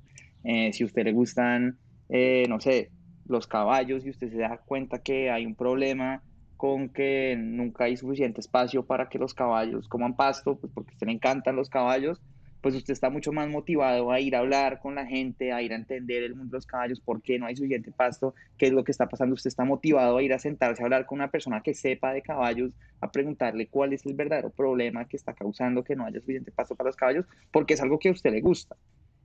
[0.43, 1.77] Eh, si a usted le gustan,
[2.09, 2.91] eh, no sé,
[3.27, 6.21] los caballos y usted se da cuenta que hay un problema
[6.57, 10.93] con que nunca hay suficiente espacio para que los caballos coman pasto, pues porque a
[10.93, 12.21] usted le encantan los caballos,
[12.63, 15.73] pues usted está mucho más motivado a ir a hablar con la gente, a ir
[15.73, 18.71] a entender el mundo de los caballos, por qué no hay suficiente pasto, qué es
[18.71, 19.35] lo que está pasando.
[19.35, 22.21] Usted está motivado a ir a sentarse a hablar con una persona que sepa de
[22.21, 22.71] caballos,
[23.01, 26.73] a preguntarle cuál es el verdadero problema que está causando que no haya suficiente pasto
[26.73, 28.77] para los caballos, porque es algo que a usted le gusta.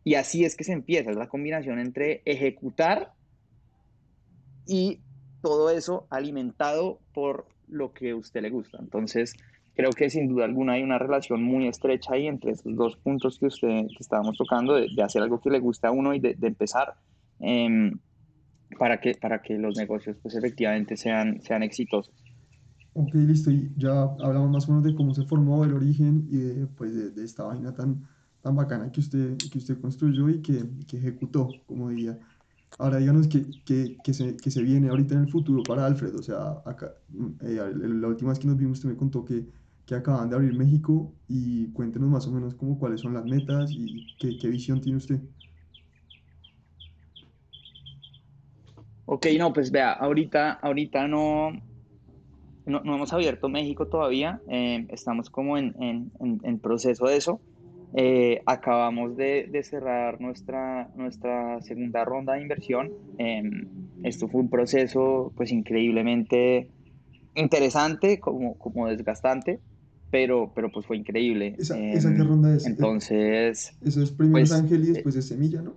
[0.02, 3.12] Y así es que se empieza, es la combinación entre ejecutar
[4.66, 5.00] y
[5.42, 8.78] todo eso alimentado por lo que a usted le gusta.
[8.80, 9.36] Entonces,
[9.78, 13.38] creo que sin duda alguna hay una relación muy estrecha ahí entre esos dos puntos
[13.38, 16.18] que usted que estábamos tocando, de, de hacer algo que le gusta a uno y
[16.18, 16.94] de, de empezar
[17.38, 17.92] eh,
[18.76, 22.12] para, que, para que los negocios pues efectivamente sean, sean exitosos.
[22.94, 26.38] Ok, listo, y ya hablamos más o menos de cómo se formó, el origen y
[26.38, 28.02] de, pues, de, de esta vaina tan,
[28.42, 32.18] tan bacana que usted, que usted construyó y que, que ejecutó, como diría.
[32.78, 36.16] Ahora díganos qué, qué, qué se, qué se viene ahorita en el futuro para Alfred.
[36.16, 36.94] O sea, acá,
[37.42, 39.46] eh, la última vez que nos vimos usted me contó que,
[39.88, 43.70] que acaban de abrir México y cuéntenos más o menos como cuáles son las metas
[43.72, 45.18] y qué, visión tiene usted.
[49.06, 51.52] Ok, no, pues vea, ahorita, ahorita no,
[52.66, 57.40] no, hemos abierto México todavía, eh, estamos como en, en, en, en, proceso de eso.
[57.94, 62.92] Eh, acabamos de, de, cerrar nuestra, nuestra segunda ronda de inversión.
[63.16, 63.42] Eh,
[64.02, 66.68] esto fue un proceso pues increíblemente
[67.34, 69.60] interesante, como, como desgastante,
[70.10, 71.54] pero, pero pues fue increíble.
[71.58, 72.66] ¿Esa, ¿esa qué ronda es?
[72.66, 73.76] Entonces...
[73.82, 75.76] Eso es primero pues, Ángel y después de Semilla, ¿no?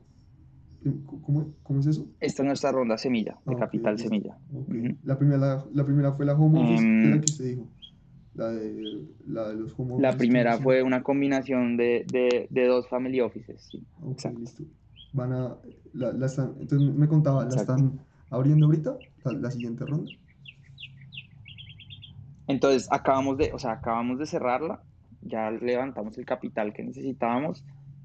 [1.24, 2.08] ¿Cómo, ¿Cómo, es eso?
[2.20, 4.36] Esta es nuestra ronda semilla, de okay, Capital Semilla.
[4.52, 4.80] Okay.
[4.80, 4.98] Uh -huh.
[5.04, 7.68] la, primera, la, la, primera fue la home office, um, la que usted dijo.
[8.34, 10.02] La de, la de los home office.
[10.02, 13.84] La primera fue una combinación de, de, de, dos family offices, sí.
[14.02, 14.40] Ok, Exacto.
[14.40, 14.64] listo.
[15.14, 15.56] Van a,
[15.94, 17.76] la, la están, entonces me contaba, ¿la Exacto.
[17.76, 18.00] están
[18.32, 18.98] abriendo ahorita?
[19.26, 20.10] La, la siguiente ronda.
[22.48, 24.82] Entonces, acabamos de, o sea, acabamos de cerrarla,
[25.22, 27.64] ya levantamos el capital que necesitábamos.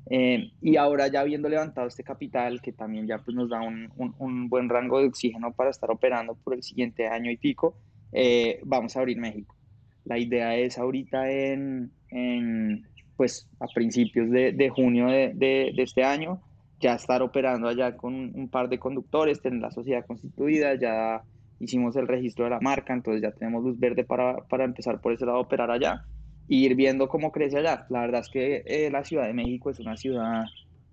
[0.09, 3.91] Eh, y ahora ya habiendo levantado este capital, que también ya pues, nos da un,
[4.19, 7.75] un, buen rango de oxígeno para estar operando por el siguiente año y pico,
[8.13, 9.57] eh, vamos a abrir México.
[10.05, 15.83] La idea es ahorita en, en, pues a principios de, de junio de, de, de,
[15.83, 16.41] este año,
[16.79, 21.25] ya estar operando allá con un par de conductores, tener la sociedad constituida, ya
[21.59, 25.13] hicimos el registro de la marca, entonces ya tenemos luz verde para, para empezar por
[25.13, 26.05] ese lado a operar allá
[26.49, 27.87] y ir viendo cómo crece allá.
[27.91, 30.45] La verdad es que eh, la Ciudad de México es una ciudad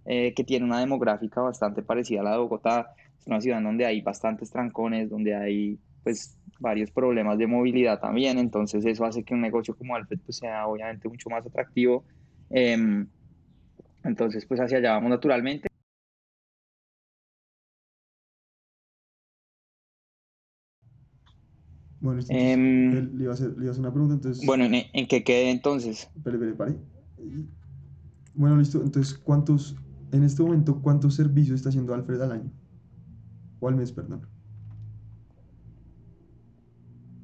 [0.06, 2.88] eh, que tiene una demográfica bastante parecida a la de Bogotá,
[3.20, 8.38] es una ciudad donde hay bastantes trancones, donde hay pues varios problemas de movilidad también,
[8.38, 12.04] entonces eso hace que un negocio como Alfred pues, sea obviamente mucho más atractivo.
[12.50, 12.78] Eh,
[14.04, 15.73] entonces pues hacia allá vamos naturalmente.
[22.04, 24.46] Bueno, entonces, Em, le, iba a hacer, le iba a hacer una pregunta, entonces...
[24.46, 26.10] Bueno, ¿en, en qué quedé entonces?
[26.14, 26.76] Espere, espere, pare.
[28.34, 28.84] Bueno, listo.
[28.84, 29.78] Entonces, ¿cuántos,
[30.12, 32.52] en este momento, cuántos servicios está haciendo Alfred al año?
[33.62, 34.28] O al mes, perdón.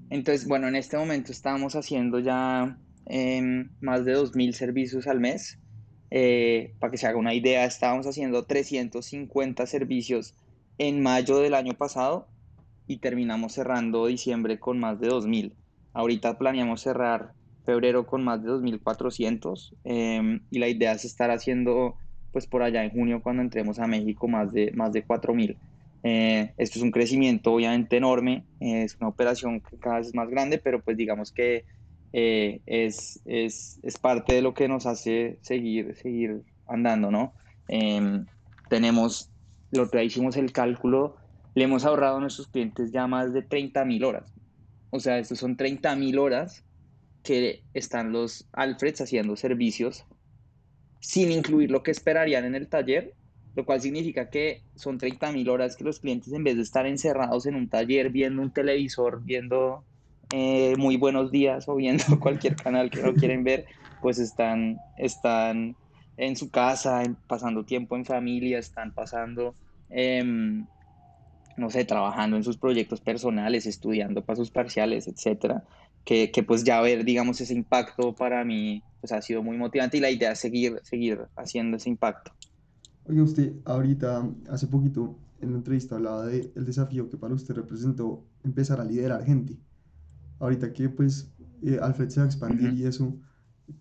[0.09, 5.59] Entonces, bueno, en este momento estamos haciendo ya em, más de 2.000 servicios al mes.
[6.09, 10.35] Eh, para que se haga una idea, estábamos haciendo 350 servicios
[10.77, 12.29] en mayo del año pasado
[12.89, 15.53] y terminamos cerrando diciembre con más de 2.000.
[15.93, 21.95] Ahorita planeamos cerrar febrero con más de 2.400 eh, y la idea es estar haciendo
[22.31, 25.55] pues por allá en junio cuando entremos a México más de, más de 4.000.
[26.01, 30.15] Eh, esto es un crecimiento obviamente enorme, eh, es una operación que cada vez es
[30.15, 31.65] más grande, pero pues digamos que
[32.11, 37.33] eh, es, es, es, parte de lo que nos hace seguir, seguir andando, ¿no?
[37.67, 38.23] Eh,
[38.67, 39.29] tenemos,
[39.69, 41.17] lo que hicimos el cálculo,
[41.55, 44.33] le hemos ahorrado a nuestros clientes ya más de 30 mil horas.
[44.91, 46.63] O sea, estos son 30 mil horas
[47.23, 50.05] que están los Alfreds haciendo servicios
[50.99, 53.13] sin incluir lo que esperarían en el taller,
[53.55, 56.85] lo cual significa que son 30 mil horas que los clientes en vez de estar
[56.85, 59.83] encerrados en un taller viendo un televisor, viendo
[60.31, 63.65] eh, muy buenos días o viendo cualquier canal que no quieren ver,
[64.01, 65.75] pues están, están
[66.17, 69.55] en su casa, pasando tiempo en familia, están pasando,
[69.89, 70.63] eh,
[71.59, 75.63] no sé, trabajando en sus proyectos personales, estudiando para sus parciales, etcétera.
[76.05, 79.97] Que, que, pues ya ver, digamos, ese impacto para mí pues ha sido muy motivante
[79.97, 82.31] y la idea es seguir, seguir haciendo ese impacto.
[83.05, 87.55] Oye, usted ahorita, hace poquito, en la entrevista hablaba del de desafío que para usted
[87.55, 89.57] representó empezar a liderar gente
[90.39, 92.77] ahorita que pues eh, Alfred se va a expandir uh -huh.
[92.77, 93.17] y eso,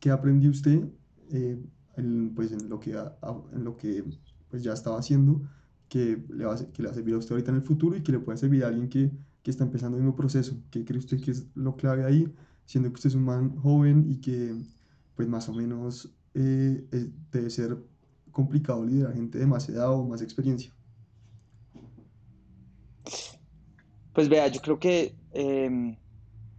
[0.00, 0.82] ¿qué aprendió usted
[1.30, 1.58] eh,
[1.96, 4.04] en, pues, en lo que, en lo que
[4.50, 5.40] pues, ya estaba haciendo
[5.88, 7.96] que le, va a, que le va a servir a usted ahorita en el futuro
[7.96, 9.10] y que le pueda servir a alguien que,
[9.42, 10.56] que está empezando el mismo proceso?
[10.70, 12.32] ¿Qué cree usted que es lo clave ahí,
[12.66, 14.54] siendo que usted es un man joven y que
[15.14, 16.86] pues más o menos eh,
[17.32, 17.76] debe ser
[18.30, 20.72] complicado liderar gente de más edad o más experiencia?
[24.12, 25.96] Pues vea, yo creo que eh,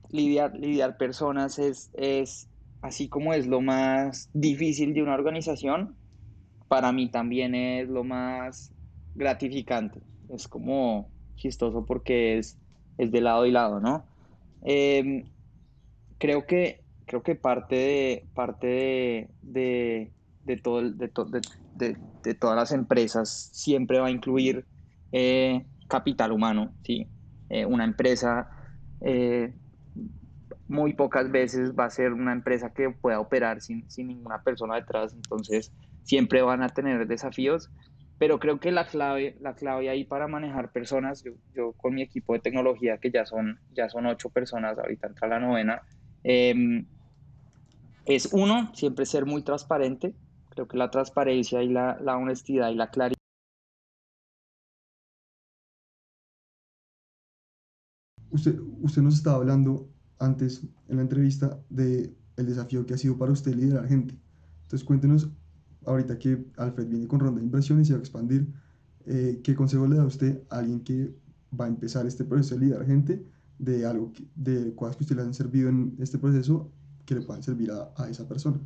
[0.10, 2.50] lidiar, lidiar personas es, es,
[2.82, 5.96] así como es lo más difícil de una organización,
[6.68, 8.72] para mí también es lo más
[9.15, 10.02] gratificante.
[10.30, 12.58] Es como chistoso porque es,
[12.98, 14.06] es de lado y lado, ¿no?
[14.63, 15.26] Eh,
[16.17, 18.67] creo que creo que parte de parte
[19.41, 20.12] de,
[20.43, 21.41] de, todo de, to, de,
[22.24, 24.65] de, todas las empresas siempre va a incluir
[25.12, 27.10] eh, capital humano, ¿sí?
[27.50, 28.48] Eh, una empresa
[29.02, 29.56] eh,
[30.67, 34.76] muy pocas veces va a ser una empresa que pueda operar sin, sin ninguna persona
[34.76, 37.72] detrás, entonces siempre van a tener desafíos,
[38.19, 42.01] pero creo que la clave, la clave ahí para manejar personas, yo, yo con mi
[42.01, 45.82] equipo de tecnología, que ya son, ya son ocho personas, ahorita entra la novena,
[46.23, 46.86] eh,
[48.05, 50.13] es uno, siempre ser muy transparente,
[50.49, 53.15] creo que la transparencia y la, la honestidad y la claridad
[58.32, 63.17] Usted, usted nos estaba hablando antes en la entrevista de el desafío que ha sido
[63.17, 64.15] para usted liderar gente.
[64.63, 65.29] Entonces cuéntenos,
[65.86, 68.48] ahorita que Alfred viene con ronda de inversiones y va a expandir,
[69.06, 71.13] eh, ¿qué consejo le da usted a alguien que
[71.60, 73.24] va a empezar este proceso de liderar gente
[73.58, 76.70] de algo que, de cosas que usted le han servido en este proceso
[77.06, 78.60] que le puedan servir a, a esa persona?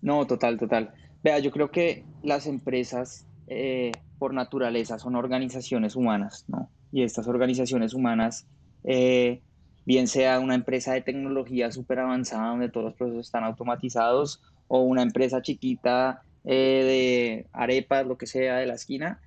[0.00, 0.92] No, total, total.
[1.22, 6.70] Vea, yo creo que las empresas eh, por naturaleza son organizaciones humanas, ¿no?
[6.90, 8.46] Y estas organizaciones humanas,
[8.84, 9.42] eh,
[9.84, 14.80] bien sea una empresa de tecnología súper avanzada donde todos los procesos están automatizados o
[14.80, 19.20] una empresa chiquita eh, de arepas, lo que sea, de la esquina,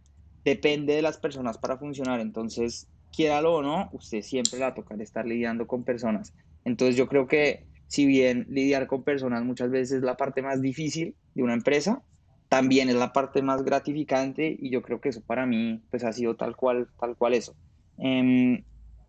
[0.43, 2.19] depende de las personas para funcionar.
[2.19, 6.33] Entonces, quiéralo o no, usted siempre la toca estar lidiando con personas.
[6.63, 10.61] Entonces, yo creo que si bien lidiar con personas muchas veces es la parte más
[10.61, 12.03] difícil de una empresa,
[12.49, 16.13] también es la parte más gratificante y yo creo que eso para mí pues ha
[16.13, 17.55] sido tal cual, tal cual eso.
[17.97, 18.63] Eh,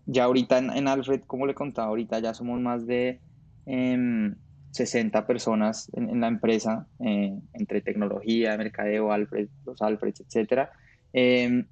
[0.06, 3.20] ya ahorita en, en, Alfred, como le contaba, ahorita ya somos más de,
[3.66, 4.32] eh,
[4.76, 10.68] 60 personas en, la empresa, eh, entre tecnología, mercadeo, Alfred, los Alfreds, etc.
[11.12, 11.66] Em,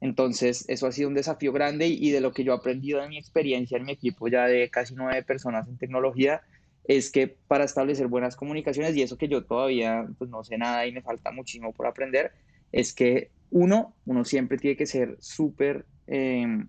[0.00, 3.08] entonces, eso ha sido un desafío grande y, de lo que yo he aprendido de
[3.08, 6.42] mi experiencia en mi equipo ya de casi nueve personas en tecnología,
[6.84, 10.86] es que para establecer buenas comunicaciones, y eso que yo todavía pues, no sé nada
[10.86, 12.32] y me falta muchísimo por aprender,
[12.72, 16.68] es que uno, uno siempre tiene que ser súper em,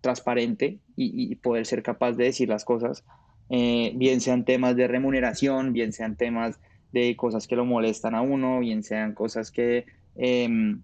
[0.00, 3.04] transparente y, poder ser capaz de decir las cosas,
[3.48, 6.58] eh, bien sean temas de remuneración, bien sean temas
[6.92, 9.86] de cosas que lo molestan a uno, bien sean cosas que
[10.16, 10.82] em,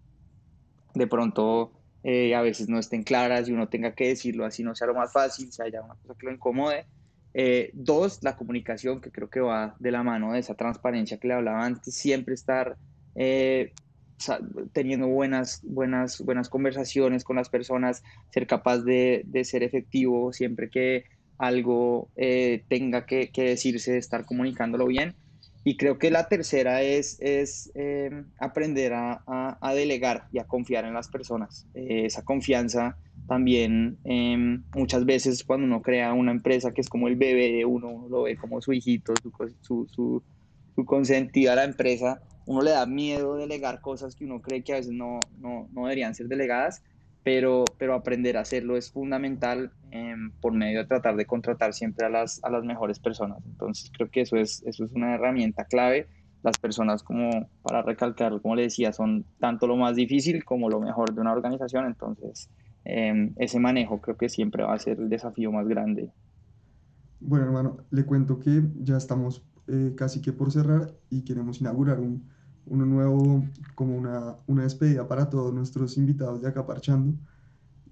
[0.95, 4.75] de pronto eh, a veces no estén claras y uno tenga que decirlo así no
[4.75, 6.87] sea lo más fácil, si haya una cosa que lo incomode.
[7.35, 11.29] Eh, dos, la comunicación, que creo que va de la mano de esa transparencia que
[11.29, 12.77] le hablaba antes, siempre estar
[14.73, 20.71] teniendo buenas, buenas, buenas conversaciones con las personas, ser capaz de, de ser efectivo siempre
[20.71, 21.05] que
[21.39, 25.15] algo eh, tenga que, que, decirse, estar comunicándolo bien.
[25.65, 29.23] Y creo que la tercera es, es eh, aprender a,
[29.61, 31.67] a, delegar y a confiar en las personas.
[31.75, 37.09] Eh, esa confianza también em, muchas veces cuando uno crea una empresa que es como
[37.09, 40.23] el bebé uno, lo ve como su hijito, su, su, su
[40.85, 44.77] consentida a la empresa, uno le da miedo delegar cosas que uno cree que a
[44.77, 46.83] veces no, no, no deberían ser delegadas,
[47.25, 52.07] pero, pero aprender a hacerlo es fundamental em, por medio de tratar de contratar siempre
[52.07, 53.45] a las, a las mejores personas.
[53.47, 56.07] Entonces creo que eso es, eso es una herramienta clave.
[56.45, 60.79] Las personas, como para recalcar, como le decía, son tanto lo más difícil como lo
[60.79, 61.87] mejor de una organización.
[61.87, 62.49] Entonces
[62.85, 66.13] em, ese manejo creo que siempre va a ser el desafío más grande.
[67.19, 72.01] Bueno, hermano, le cuento que ya estamos eh, casi que por cerrar y queremos inaugurar
[72.01, 72.23] un,
[72.67, 77.15] uno nuevo, como una, una despedida para todos nuestros invitados de acá parchando.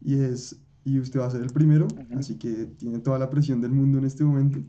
[0.03, 3.61] Y es, y usted va a ser el primero, así que tiene toda la presión
[3.61, 4.61] del mundo en este momento.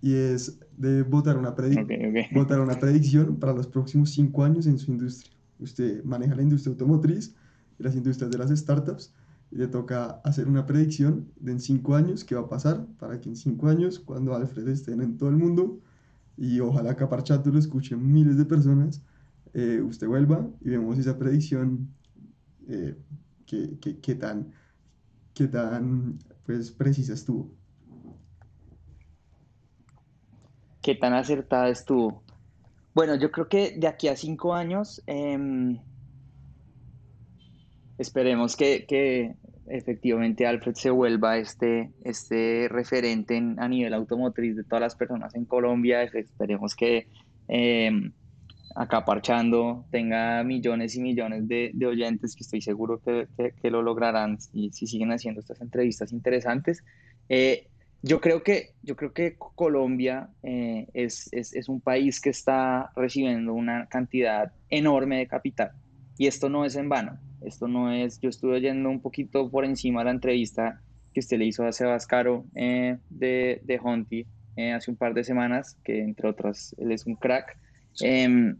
[0.00, 1.50] Y es de votar una,
[2.34, 5.32] votar una predicción para los próximos cinco años en su industria.
[5.58, 7.34] Usted maneja la industria automotriz
[7.78, 9.12] y las industrias de las startups
[9.50, 13.20] y le toca hacer una predicción de en cinco años qué va a pasar para
[13.20, 15.80] que en cinco años, cuando Alfred esté en todo el mundo,
[16.36, 19.02] y ojalá que Aparchato lo escuchen miles de personas,
[19.54, 21.88] eh, usted vuelva y vemos esa predicción,
[22.68, 22.96] eh,
[23.46, 24.52] que, tan,
[25.32, 27.50] qué tan pues, precisa estuvo.
[30.82, 32.22] Qué tan acertada estuvo.
[32.94, 35.78] Bueno, yo creo que de aquí a cinco años, em,
[37.98, 39.36] esperemos que, que,
[39.68, 45.44] efectivamente Alfred se vuelva este, este referente a nivel automotriz de todas las personas en
[45.44, 46.02] Colombia.
[46.02, 47.08] Esperemos que
[47.48, 47.90] eh,
[49.90, 53.26] tenga millones y millones de, oyentes que estoy seguro que,
[53.60, 56.84] que, lo lograrán y si siguen haciendo estas entrevistas interesantes.
[57.28, 57.68] Eh,
[58.02, 62.90] yo creo que, yo creo que Colombia eh, es, es, es un país que está
[62.94, 65.72] recibiendo una cantidad enorme de capital
[66.18, 67.18] y esto no es en vano.
[67.46, 70.80] Esto no es, yo estuve oyendo un poquito por encima la entrevista
[71.14, 75.14] que usted le hizo a Sebas Caro eh, de, de Honti eh, hace un par
[75.14, 77.56] de semanas, que entre otras él es un crack.
[78.00, 78.56] Em,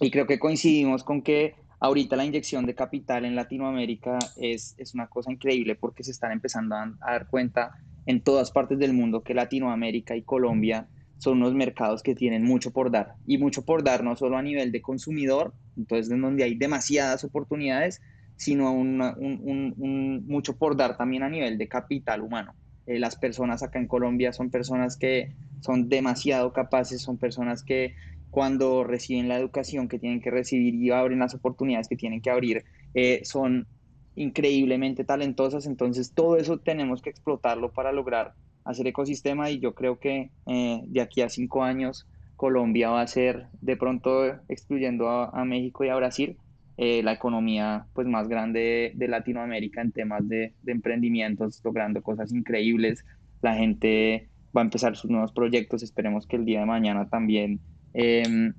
[0.00, 4.94] y creo que coincidimos con que ahorita la inyección de capital en Latinoamérica es, es
[4.94, 7.72] una cosa increíble porque se están empezando a, a dar cuenta
[8.06, 12.72] en todas partes del mundo que Latinoamérica y Colombia son unos mercados que tienen mucho
[12.72, 16.44] por dar y mucho por dar no solo a nivel de consumidor, entonces en donde
[16.44, 18.00] hay demasiadas oportunidades,
[18.36, 22.54] sino un, mucho por dar también a nivel de capital humano.
[22.86, 27.94] Eh, las personas acá en Colombia son personas que son demasiado capaces, son personas que
[28.30, 32.30] cuando reciben la educación que tienen que recibir y abren las oportunidades que tienen que
[32.30, 33.66] abrir, eh, son
[34.14, 39.98] increíblemente talentosas, entonces todo eso tenemos que explotarlo para lograr hacer ecosistema y yo creo
[39.98, 42.06] que eh, de aquí a cinco años
[42.42, 46.36] Colombia va a ser, de pronto excluyendo a, México y a Brasil,
[46.76, 53.04] eh, la economía pues más grande de, Latinoamérica en temas de, emprendimientos, logrando cosas increíbles.
[53.42, 57.60] La gente va a empezar sus nuevos proyectos, esperemos que el día de mañana también
[57.94, 58.52] em,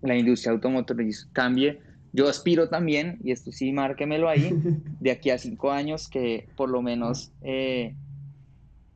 [0.00, 1.80] la industria automotriz cambie.
[2.12, 4.48] Yo aspiro también, y esto sí, márquemelo ahí,
[5.00, 7.96] de aquí a cinco años que por lo menos eh,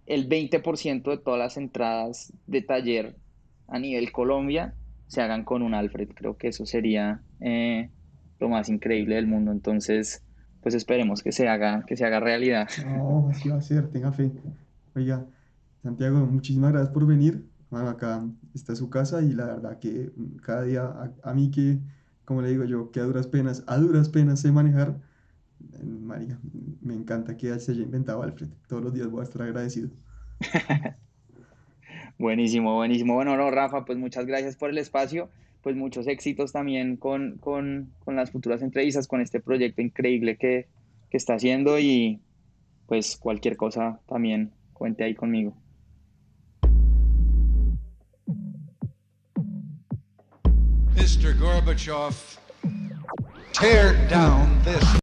[0.07, 3.17] el 20% de todas las entradas de taller
[3.69, 4.75] a nivel Colombia
[5.07, 6.09] se hagan con un Alfred.
[6.15, 7.91] Creo que eso sería eh,
[8.39, 9.53] lo más increíble del mundo.
[9.53, 10.23] Entonces,
[10.63, 12.69] pues esperemos que se haga, que se haga realidad.
[12.85, 14.33] No, así va a ser, tenga fe.
[14.95, 15.27] Oiga,
[15.83, 17.47] Santiago, muchísimas gracias por venir.
[17.71, 20.11] Bueno, acá está su casa y la verdad que
[20.43, 21.79] cada día a, mí que,
[22.25, 24.99] como le digo yo, que a duras penas, a duras penas sé manejar,
[25.85, 26.39] María,
[26.81, 28.49] me encanta que se haya inventado Alfred.
[28.69, 29.91] Todos los días voy a estar agradecido.
[32.19, 33.15] Buenísimo, buenísimo.
[33.15, 35.29] Bueno, no, Rafa, pues muchas gracias por el espacio,
[35.63, 40.67] pues muchos éxitos también con, con, con las futuras entrevistas, con este proyecto increíble que,
[41.11, 42.21] que está haciendo y
[42.87, 45.55] pues cualquier cosa también cuente ahí conmigo.
[50.97, 51.35] Mr.
[51.39, 52.15] Gorbachev,
[53.53, 55.01] tear down this